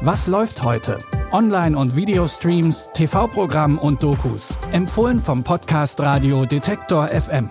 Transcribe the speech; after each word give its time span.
Was 0.00 0.28
läuft 0.28 0.62
heute? 0.62 0.96
Online- 1.32 1.76
und 1.76 1.96
Videostreams, 1.96 2.90
TV-Programm 2.94 3.78
und 3.78 4.00
Dokus. 4.00 4.54
Empfohlen 4.70 5.18
vom 5.18 5.42
Podcast 5.42 5.98
Radio 5.98 6.46
Detektor 6.46 7.08
FM. 7.08 7.48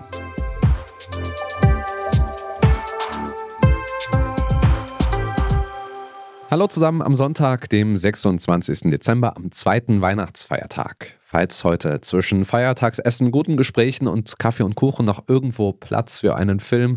Hallo 6.50 6.68
zusammen 6.68 7.02
am 7.02 7.14
Sonntag, 7.14 7.68
dem 7.68 7.98
26. 7.98 8.90
Dezember, 8.92 9.36
am 9.36 9.52
zweiten 9.52 10.00
Weihnachtsfeiertag. 10.00 11.18
Falls 11.20 11.64
heute 11.64 12.00
zwischen 12.00 12.46
Feiertagsessen, 12.46 13.30
guten 13.30 13.58
Gesprächen 13.58 14.08
und 14.08 14.38
Kaffee 14.38 14.62
und 14.62 14.74
Kuchen 14.74 15.04
noch 15.04 15.24
irgendwo 15.28 15.74
Platz 15.74 16.20
für 16.20 16.36
einen 16.36 16.60
Film 16.60 16.96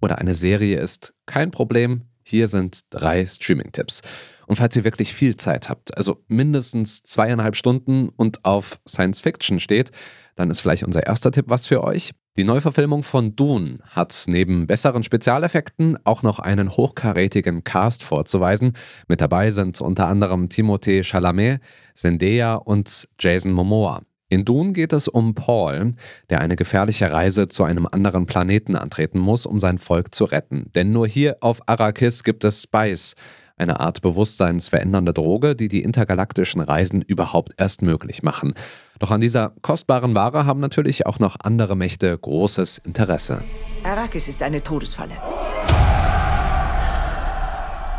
oder 0.00 0.18
eine 0.18 0.36
Serie 0.36 0.78
ist, 0.78 1.12
kein 1.26 1.50
Problem. 1.50 2.02
Hier 2.22 2.48
sind 2.48 2.80
drei 2.90 3.26
Streaming-Tipps. 3.26 4.02
Und 4.46 4.56
falls 4.56 4.76
ihr 4.76 4.84
wirklich 4.84 5.14
viel 5.14 5.36
Zeit 5.36 5.68
habt, 5.68 5.96
also 5.96 6.22
mindestens 6.28 7.02
zweieinhalb 7.02 7.56
Stunden 7.56 8.08
und 8.10 8.44
auf 8.44 8.78
Science 8.86 9.20
Fiction 9.20 9.60
steht, 9.60 9.90
dann 10.36 10.50
ist 10.50 10.60
vielleicht 10.60 10.84
unser 10.84 11.06
erster 11.06 11.30
Tipp 11.30 11.46
was 11.48 11.66
für 11.66 11.84
euch. 11.84 12.12
Die 12.38 12.44
Neuverfilmung 12.44 13.02
von 13.02 13.36
Dune 13.36 13.78
hat 13.90 14.24
neben 14.26 14.66
besseren 14.66 15.04
Spezialeffekten 15.04 15.98
auch 16.04 16.22
noch 16.22 16.38
einen 16.38 16.70
hochkarätigen 16.70 17.62
Cast 17.62 18.02
vorzuweisen. 18.02 18.72
Mit 19.06 19.20
dabei 19.20 19.50
sind 19.50 19.82
unter 19.82 20.08
anderem 20.08 20.48
Timothée 20.48 21.04
Chalamet, 21.04 21.60
Zendaya 21.94 22.54
und 22.54 23.06
Jason 23.20 23.52
Momoa. 23.52 24.00
In 24.32 24.46
Dune 24.46 24.72
geht 24.72 24.94
es 24.94 25.08
um 25.08 25.34
Paul, 25.34 25.92
der 26.30 26.40
eine 26.40 26.56
gefährliche 26.56 27.12
Reise 27.12 27.48
zu 27.48 27.64
einem 27.64 27.86
anderen 27.86 28.24
Planeten 28.24 28.76
antreten 28.76 29.18
muss, 29.18 29.44
um 29.44 29.60
sein 29.60 29.78
Volk 29.78 30.14
zu 30.14 30.24
retten. 30.24 30.70
Denn 30.74 30.90
nur 30.90 31.06
hier 31.06 31.36
auf 31.42 31.60
Arrakis 31.68 32.24
gibt 32.24 32.42
es 32.44 32.62
Spice, 32.62 33.14
eine 33.58 33.80
Art 33.80 34.00
bewusstseinsverändernde 34.00 35.12
Droge, 35.12 35.54
die 35.54 35.68
die 35.68 35.82
intergalaktischen 35.82 36.62
Reisen 36.62 37.02
überhaupt 37.02 37.52
erst 37.58 37.82
möglich 37.82 38.22
machen. 38.22 38.54
Doch 39.00 39.10
an 39.10 39.20
dieser 39.20 39.52
kostbaren 39.60 40.14
Ware 40.14 40.46
haben 40.46 40.60
natürlich 40.60 41.04
auch 41.04 41.18
noch 41.18 41.36
andere 41.42 41.76
Mächte 41.76 42.16
großes 42.16 42.78
Interesse. 42.78 43.42
Arrakis 43.84 44.28
ist 44.28 44.42
eine 44.42 44.62
Todesfalle. 44.62 45.12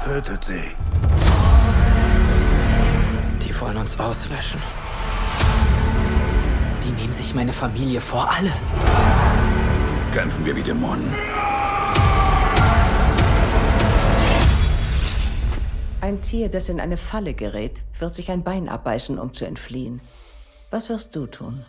Tötet 0.03 0.44
sie. 0.44 0.64
Die 3.47 3.62
wollen 3.62 3.78
uns 3.78 4.00
auslöschen. 4.00 4.59
Die 6.86 6.92
nehmen 7.02 7.14
sich 7.14 7.34
meine 7.34 7.53
Familie 7.53 8.02
vor 8.02 8.30
alle. 8.30 8.52
Kämpfen 10.14 10.45
wir 10.45 10.56
wie 10.56 10.64
Dämonen. 10.64 11.14
Ein 16.02 16.22
Tier, 16.22 16.50
das 16.50 16.67
in 16.67 16.81
eine 16.81 16.98
Falle 16.98 17.34
gerät, 17.34 17.84
wird 17.98 18.14
sich 18.14 18.30
ein 18.30 18.44
Bein 18.44 18.67
abbeißen, 18.67 19.17
um 19.17 19.31
zu 19.31 19.45
entfliehen. 19.45 20.02
Was 20.72 20.90
wirst 20.90 21.16
du 21.16 21.28
tun? 21.28 21.64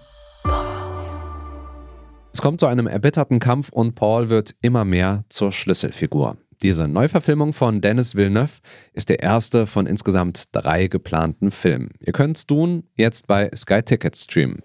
Es 2.33 2.43
kommt 2.43 2.59
zu 2.59 2.67
einem 2.67 2.89
erbitterten 2.89 3.39
Kampf 3.39 3.69
und 3.69 3.95
Paul 3.95 4.29
wird 4.29 4.57
immer 4.61 4.85
mehr 4.85 5.25
zur 5.29 5.53
Schlüsselfigur. 5.53 6.37
Diese 6.63 6.89
Neuverfilmung 6.89 7.53
von 7.53 7.81
Dennis 7.81 8.17
Villeneuve 8.17 8.59
ist 8.93 9.09
der 9.09 9.23
erste 9.23 9.69
von 9.69 9.87
insgesamt 9.87 10.47
drei 10.51 10.89
geplanten 10.89 11.53
Filmen. 11.53 11.91
Ihr 12.01 12.13
könnt 12.13 12.51
Dune 12.51 12.83
jetzt 12.97 13.29
bei 13.29 13.51
Sky 13.55 13.83
Tickets 13.83 14.25
streamen. 14.25 14.65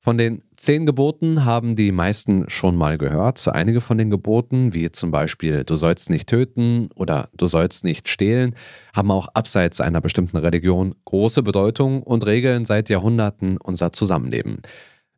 Von 0.00 0.16
den 0.16 0.42
zehn 0.56 0.86
Geboten 0.86 1.44
haben 1.44 1.76
die 1.76 1.92
meisten 1.92 2.48
schon 2.48 2.76
mal 2.76 2.96
gehört. 2.96 3.46
Einige 3.48 3.80
von 3.80 3.98
den 3.98 4.10
Geboten, 4.10 4.72
wie 4.72 4.90
zum 4.90 5.10
Beispiel 5.10 5.64
du 5.64 5.76
sollst 5.76 6.08
nicht 6.08 6.28
töten 6.28 6.88
oder 6.94 7.28
du 7.36 7.46
sollst 7.46 7.84
nicht 7.84 8.08
stehlen, 8.08 8.54
haben 8.94 9.10
auch 9.10 9.28
abseits 9.34 9.80
einer 9.80 10.00
bestimmten 10.00 10.38
Religion 10.38 10.94
große 11.04 11.42
Bedeutung 11.42 12.02
und 12.02 12.24
regeln 12.24 12.64
seit 12.64 12.88
Jahrhunderten 12.88 13.58
unser 13.58 13.92
Zusammenleben. 13.92 14.62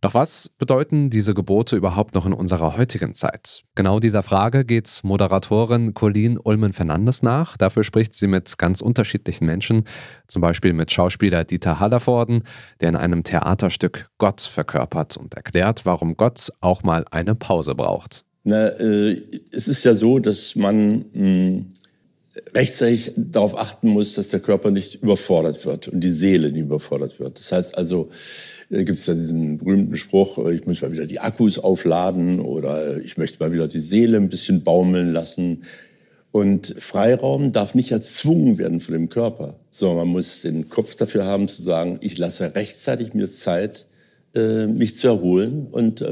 Doch 0.01 0.15
was 0.15 0.51
bedeuten 0.57 1.11
diese 1.11 1.35
Gebote 1.35 1.77
überhaupt 1.77 2.15
noch 2.15 2.25
in 2.25 2.33
unserer 2.33 2.79
heutigen 2.79 3.15
Zeit? 3.15 3.65
Genau 3.75 4.01
dieser 4.01 4.23
Frage 4.23 4.65
geht 4.65 5.01
Moderatorin 5.03 5.93
Colleen 5.93 6.39
Ulmen-Fernandes 6.39 7.23
nach. 7.23 7.59
Dafür 7.59 7.85
spricht 7.85 8.15
sie 8.15 8.27
mit 8.27 8.57
ganz 8.57 8.81
unterschiedlichen 8.81 9.45
Menschen, 9.45 9.85
zum 10.27 10.41
Beispiel 10.41 10.73
mit 10.73 10.91
Schauspieler 10.91 11.45
Dieter 11.45 11.81
Hallervorden, 11.81 12.45
der 12.81 12.89
in 12.89 12.97
einem 12.97 13.25
Theaterstück 13.25 14.09
Gott 14.17 14.41
verkörpert 14.41 15.19
und 15.19 15.35
erklärt, 15.35 15.85
warum 15.85 16.17
Gott 16.17 16.51
auch 16.63 16.83
mal 16.83 17.05
eine 17.11 17.35
Pause 17.35 17.75
braucht. 17.75 18.25
Na, 18.43 18.69
äh, 18.69 19.21
es 19.53 19.69
ist 19.69 19.85
ja 19.85 19.95
so, 19.95 20.19
dass 20.19 20.57
man 20.57 21.05
mh, 21.13 21.15
hm, 21.15 21.67
rechtzeitig 22.55 23.13
darauf 23.17 23.55
achten 23.55 23.89
muss, 23.89 24.15
dass 24.15 24.29
der 24.29 24.41
Körper 24.41 24.71
nicht 24.71 25.03
überfordert 25.03 25.67
wird 25.67 25.89
und 25.89 26.01
die 26.01 26.11
Seele 26.11 26.51
nicht 26.51 26.63
überfordert 26.63 27.21
wird. 27.21 27.39
Das 27.39 27.53
heißt 27.53 27.77
also, 27.77 28.11
gibt 28.71 28.99
es 28.99 29.07
ja 29.07 29.15
diesen 29.15 29.59
berühmten 29.59 29.97
Spruch, 29.97 30.39
äh, 30.39 30.55
ich 30.55 30.67
muss 30.67 30.81
mal 30.81 30.93
wieder 30.93 31.07
die 31.07 31.21
Akkus 31.21 31.59
aufladen 31.59 32.41
oder 32.41 32.99
ich 32.99 33.17
möchte 33.17 33.43
mal 33.43 33.53
wieder 33.53 33.69
die 33.69 33.81
Seele 33.81 34.17
ein 34.17 34.29
bisschen 34.29 34.63
baumeln 34.63 35.13
lassen. 35.13 35.65
Und 36.33 36.77
Freiraum 36.79 37.51
darf 37.51 37.75
nicht 37.75 37.91
erzwungen 37.91 38.57
werden 38.57 38.81
von 38.81 38.93
dem 38.93 39.09
Körper, 39.09 39.57
sondern 39.69 39.99
man 39.99 40.09
muss 40.09 40.43
den 40.43 40.69
Kopf 40.69 40.95
dafür 40.95 41.25
haben 41.25 41.49
zu 41.49 41.61
sagen, 41.61 41.99
ich 42.03 42.19
lasse 42.19 42.55
rechtzeitig 42.55 43.15
mir 43.15 43.29
Zeit, 43.29 43.87
äh, 44.37 44.67
mich 44.67 44.95
zu 44.95 45.09
erholen 45.09 45.67
und 45.73 46.05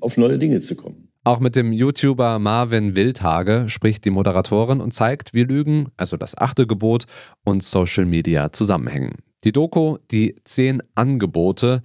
auf 0.00 0.16
neue 0.16 0.38
Dinge 0.38 0.60
zu 0.60 0.74
kommen. 0.74 1.08
Auch 1.24 1.40
mit 1.40 1.56
dem 1.56 1.74
YouTuber 1.74 2.38
Marvin 2.38 2.94
Wildhage 2.94 3.66
spricht 3.68 4.06
die 4.06 4.10
Moderatorin 4.10 4.80
und 4.80 4.94
zeigt, 4.94 5.34
wie 5.34 5.42
Lügen, 5.42 5.88
also 5.98 6.16
das 6.16 6.38
achte 6.38 6.66
Gebot, 6.66 7.04
und 7.44 7.62
Social 7.62 8.06
Media 8.06 8.50
zusammenhängen. 8.50 9.12
Die 9.44 9.52
Doku 9.52 9.98
Die 10.10 10.34
10 10.42 10.82
Angebote 10.96 11.82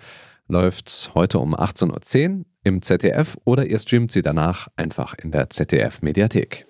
läuft 0.48 1.12
heute 1.14 1.38
um 1.38 1.54
18.10 1.54 2.40
Uhr 2.40 2.46
im 2.64 2.82
ZDF 2.82 3.38
oder 3.46 3.68
ihr 3.68 3.78
streamt 3.78 4.12
sie 4.12 4.24
danach 4.24 4.70
einfach 4.76 5.14
in 5.14 5.32
der 5.32 5.52
ZDF-Mediathek. 5.52 6.66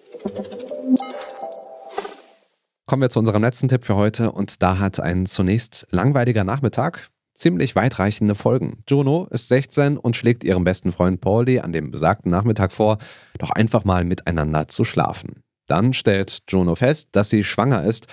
Kommen 2.85 3.01
wir 3.01 3.09
zu 3.09 3.19
unserem 3.19 3.41
letzten 3.41 3.69
Tipp 3.69 3.85
für 3.85 3.95
heute 3.95 4.33
und 4.33 4.61
da 4.61 4.77
hat 4.77 4.99
ein 4.99 5.25
zunächst 5.25 5.87
langweiliger 5.91 6.43
Nachmittag 6.43 7.07
ziemlich 7.33 7.77
weitreichende 7.77 8.35
Folgen. 8.35 8.83
Juno 8.89 9.27
ist 9.31 9.47
16 9.47 9.97
und 9.97 10.17
schlägt 10.17 10.43
ihrem 10.43 10.65
besten 10.65 10.91
Freund 10.91 11.21
Pauli 11.21 11.59
an 11.59 11.71
dem 11.71 11.91
besagten 11.91 12.29
Nachmittag 12.29 12.73
vor, 12.73 12.97
doch 13.39 13.51
einfach 13.51 13.85
mal 13.85 14.03
miteinander 14.03 14.67
zu 14.67 14.83
schlafen. 14.83 15.43
Dann 15.67 15.93
stellt 15.93 16.39
Juno 16.49 16.75
fest, 16.75 17.09
dass 17.13 17.29
sie 17.29 17.45
schwanger 17.45 17.83
ist 17.85 18.07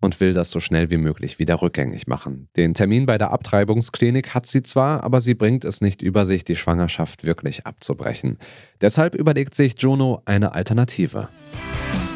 und 0.00 0.20
will 0.20 0.34
das 0.34 0.50
so 0.50 0.60
schnell 0.60 0.90
wie 0.90 0.96
möglich 0.96 1.38
wieder 1.38 1.62
rückgängig 1.62 2.06
machen. 2.06 2.48
Den 2.56 2.74
Termin 2.74 3.06
bei 3.06 3.18
der 3.18 3.32
Abtreibungsklinik 3.32 4.34
hat 4.34 4.46
sie 4.46 4.62
zwar, 4.62 5.02
aber 5.02 5.20
sie 5.20 5.34
bringt 5.34 5.64
es 5.64 5.80
nicht 5.80 6.02
über 6.02 6.26
sich, 6.26 6.44
die 6.44 6.56
Schwangerschaft 6.56 7.24
wirklich 7.24 7.66
abzubrechen. 7.66 8.38
Deshalb 8.80 9.14
überlegt 9.14 9.54
sich 9.54 9.74
Juno 9.78 10.22
eine 10.24 10.54
Alternative. 10.54 11.28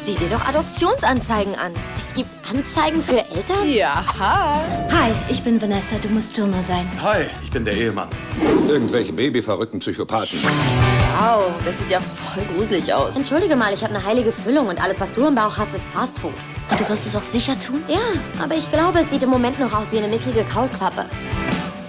Sieh 0.02 0.14
dir 0.14 0.30
doch 0.30 0.46
Adoptionsanzeigen 0.46 1.54
an. 1.56 1.72
Es 1.96 2.14
gibt 2.14 2.28
Anzeigen 2.50 3.02
für 3.02 3.18
Eltern? 3.18 3.68
Ja, 3.68 4.02
hi. 4.18 4.58
Hi, 4.90 5.12
ich 5.28 5.42
bin 5.42 5.60
Vanessa, 5.60 5.98
du 5.98 6.08
musst 6.08 6.34
Juno 6.38 6.62
sein. 6.62 6.88
Hi, 7.02 7.24
ich 7.44 7.50
bin 7.50 7.66
der 7.66 7.74
Ehemann. 7.74 8.08
Irgendwelche 8.66 9.12
babyverrückten 9.12 9.78
Psychopathen. 9.80 10.38
Wow, 11.18 11.52
das 11.66 11.78
sieht 11.78 11.90
ja 11.90 12.00
voll 12.00 12.42
gruselig 12.56 12.92
aus. 12.94 13.14
Entschuldige 13.14 13.56
mal, 13.56 13.74
ich 13.74 13.84
habe 13.84 13.94
eine 13.94 14.02
heilige 14.02 14.32
Füllung 14.32 14.68
und 14.68 14.82
alles, 14.82 15.00
was 15.00 15.12
du 15.12 15.26
im 15.26 15.34
Bauch 15.34 15.58
hast, 15.58 15.74
ist 15.74 15.90
Fastfood. 15.90 16.32
Und 16.70 16.80
du 16.80 16.88
wirst 16.88 17.06
es 17.06 17.16
auch 17.16 17.22
sicher 17.22 17.58
tun? 17.58 17.82
Ja, 17.88 17.98
aber 18.42 18.54
ich 18.54 18.70
glaube, 18.70 19.00
es 19.00 19.10
sieht 19.10 19.22
im 19.22 19.30
Moment 19.30 19.58
noch 19.58 19.72
aus 19.72 19.92
wie 19.92 19.98
eine 19.98 20.08
mickige 20.08 20.44
Kaulquappe. 20.44 21.06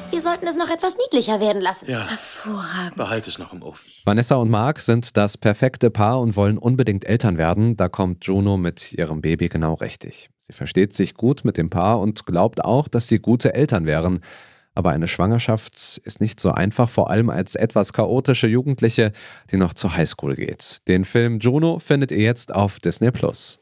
Wir 0.10 0.22
sollten 0.22 0.48
es 0.48 0.58
noch 0.58 0.70
etwas 0.70 0.98
niedlicher 0.98 1.40
werden 1.40 1.62
lassen. 1.62 1.90
Ja. 1.90 2.08
Hervorragend. 2.10 2.96
Behalte 2.96 3.30
es 3.30 3.38
noch 3.38 3.54
im 3.54 3.64
Ofen. 3.64 3.90
Vanessa 4.06 4.36
und 4.36 4.50
Mark 4.50 4.80
sind 4.80 5.16
das 5.16 5.38
perfekte 5.38 5.90
Paar 5.90 6.20
und 6.20 6.36
wollen 6.36 6.58
unbedingt 6.58 7.06
Eltern 7.06 7.38
werden. 7.38 7.78
Da 7.78 7.90
kommt 7.90 8.26
Juno 8.26 8.58
mit 8.58 8.94
ihrem 8.94 9.22
Baby 9.22 9.50
genau 9.50 9.76
richtig. 9.76 10.30
Sie 10.40 10.54
versteht 10.54 10.94
sich 10.94 11.14
gut 11.14 11.46
mit 11.46 11.58
dem 11.58 11.70
Paar 11.70 12.00
und 12.00 12.26
glaubt 12.26 12.66
auch, 12.66 12.88
dass 12.88 13.08
sie 13.08 13.20
gute 13.20 13.54
Eltern 13.54 13.86
wären. 13.86 14.22
Aber 14.74 14.90
eine 14.90 15.08
Schwangerschaft 15.08 16.02
ist 16.04 16.22
nicht 16.22 16.40
so 16.40 16.52
einfach, 16.52 16.90
vor 16.90 17.10
allem 17.10 17.30
als 17.30 17.56
etwas 17.56 17.94
chaotische 17.94 18.48
Jugendliche, 18.48 19.14
die 19.52 19.58
noch 19.58 19.74
zur 19.74 19.96
Highschool 19.96 20.36
geht. 20.36 20.80
Den 20.88 21.06
Film 21.06 21.40
Juno 21.40 21.80
findet 21.80 22.12
ihr 22.12 22.24
jetzt 22.24 22.54
auf 22.54 22.80
Disney 22.80 23.12
Plus. 23.12 23.60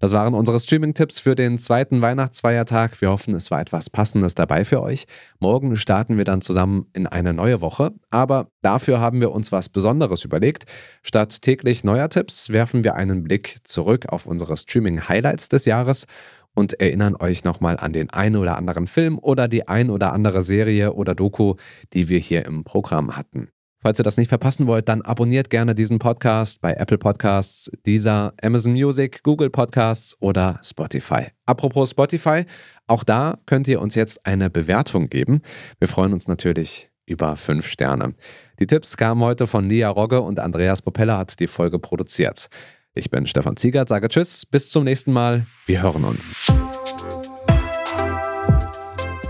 Das 0.00 0.12
waren 0.12 0.34
unsere 0.34 0.60
Streaming-Tipps 0.60 1.18
für 1.18 1.34
den 1.34 1.58
zweiten 1.58 2.00
Weihnachtsfeiertag. 2.00 3.00
Wir 3.00 3.10
hoffen, 3.10 3.34
es 3.34 3.50
war 3.50 3.60
etwas 3.60 3.90
Passendes 3.90 4.36
dabei 4.36 4.64
für 4.64 4.80
euch. 4.80 5.06
Morgen 5.40 5.74
starten 5.76 6.16
wir 6.16 6.24
dann 6.24 6.40
zusammen 6.40 6.86
in 6.92 7.08
eine 7.08 7.34
neue 7.34 7.60
Woche. 7.60 7.90
Aber 8.10 8.46
dafür 8.62 9.00
haben 9.00 9.20
wir 9.20 9.32
uns 9.32 9.50
was 9.50 9.68
Besonderes 9.68 10.24
überlegt. 10.24 10.66
Statt 11.02 11.42
täglich 11.42 11.82
neuer 11.82 12.08
Tipps 12.10 12.50
werfen 12.50 12.84
wir 12.84 12.94
einen 12.94 13.24
Blick 13.24 13.56
zurück 13.64 14.06
auf 14.08 14.26
unsere 14.26 14.56
Streaming-Highlights 14.56 15.48
des 15.48 15.64
Jahres 15.64 16.06
und 16.54 16.74
erinnern 16.80 17.16
euch 17.16 17.42
nochmal 17.42 17.76
an 17.76 17.92
den 17.92 18.10
ein 18.10 18.36
oder 18.36 18.56
anderen 18.56 18.86
Film 18.86 19.18
oder 19.18 19.48
die 19.48 19.66
ein 19.66 19.90
oder 19.90 20.12
andere 20.12 20.44
Serie 20.44 20.92
oder 20.92 21.16
Doku, 21.16 21.56
die 21.92 22.08
wir 22.08 22.20
hier 22.20 22.46
im 22.46 22.62
Programm 22.62 23.16
hatten. 23.16 23.48
Falls 23.80 24.00
ihr 24.00 24.04
das 24.04 24.16
nicht 24.16 24.28
verpassen 24.28 24.66
wollt, 24.66 24.88
dann 24.88 25.02
abonniert 25.02 25.50
gerne 25.50 25.74
diesen 25.74 26.00
Podcast 26.00 26.60
bei 26.60 26.72
Apple 26.72 26.98
Podcasts, 26.98 27.70
dieser 27.86 28.34
Amazon 28.42 28.72
Music, 28.72 29.22
Google 29.22 29.50
Podcasts 29.50 30.16
oder 30.20 30.58
Spotify. 30.64 31.28
Apropos 31.46 31.90
Spotify, 31.90 32.44
auch 32.88 33.04
da 33.04 33.38
könnt 33.46 33.68
ihr 33.68 33.80
uns 33.80 33.94
jetzt 33.94 34.26
eine 34.26 34.50
Bewertung 34.50 35.08
geben. 35.08 35.42
Wir 35.78 35.86
freuen 35.86 36.12
uns 36.12 36.26
natürlich 36.26 36.90
über 37.06 37.36
fünf 37.36 37.68
Sterne. 37.68 38.14
Die 38.58 38.66
Tipps 38.66 38.96
kamen 38.96 39.22
heute 39.22 39.46
von 39.46 39.68
Lia 39.68 39.88
Rogge 39.88 40.20
und 40.22 40.40
Andreas 40.40 40.82
Popella 40.82 41.16
hat 41.16 41.38
die 41.38 41.46
Folge 41.46 41.78
produziert. 41.78 42.48
Ich 42.94 43.10
bin 43.10 43.28
Stefan 43.28 43.56
Ziegert, 43.56 43.88
sage 43.88 44.08
Tschüss, 44.08 44.44
bis 44.44 44.70
zum 44.70 44.82
nächsten 44.84 45.12
Mal. 45.12 45.46
Wir 45.66 45.82
hören 45.82 46.04
uns. 46.04 46.42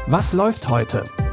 Was 0.07 0.33
läuft 0.33 0.71
heute? 0.71 1.05